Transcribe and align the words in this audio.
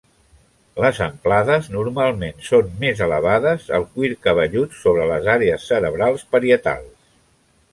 Les 0.83 1.01
amplades 1.07 1.67
normalment 1.75 2.41
són 2.47 2.71
més 2.85 3.03
elevades 3.07 3.67
al 3.79 3.85
cuir 3.99 4.11
cabellut 4.29 4.75
sobre 4.79 5.07
les 5.13 5.31
àrees 5.35 5.69
cerebrals 5.73 6.25
parietals. 6.35 6.99